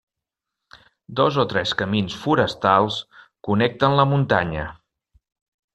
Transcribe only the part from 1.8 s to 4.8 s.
camins forestals connecten la muntanya.